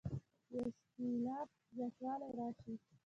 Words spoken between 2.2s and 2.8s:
راشي.